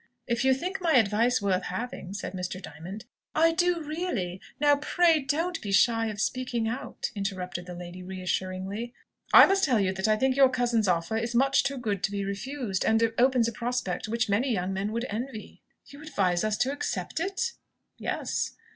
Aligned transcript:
"If 0.25 0.43
you 0.43 0.55
think 0.55 0.81
my 0.81 0.93
advice 0.95 1.43
worth 1.43 1.65
having" 1.65 2.11
said 2.15 2.33
Mr. 2.33 2.59
Diamond. 2.59 3.05
"I 3.35 3.51
do 3.51 3.83
really. 3.83 4.41
Now 4.59 4.77
pray 4.77 5.19
don't 5.21 5.61
be 5.61 5.71
shy 5.71 6.07
of 6.07 6.19
speaking 6.19 6.67
out!" 6.67 7.11
interrupted 7.13 7.67
the 7.67 7.75
lady, 7.75 8.01
reassuringly. 8.01 8.95
"I 9.31 9.45
must 9.45 9.63
tell 9.63 9.79
you 9.79 9.93
that 9.93 10.07
I 10.07 10.17
think 10.17 10.35
your 10.35 10.49
cousin's 10.49 10.87
offer 10.87 11.17
is 11.17 11.35
much 11.35 11.61
too 11.61 11.77
good 11.77 12.01
to 12.01 12.09
be 12.11 12.25
refused, 12.25 12.83
and 12.83 13.13
opens 13.19 13.47
a 13.47 13.51
prospect 13.51 14.07
which 14.07 14.27
many 14.27 14.51
young 14.51 14.73
men 14.73 14.91
would 14.91 15.05
envy." 15.07 15.61
"You 15.85 16.01
advise 16.01 16.43
us 16.43 16.57
to 16.57 16.71
accept 16.71 17.19
it?" 17.19 17.51
"Yes." 17.99 18.53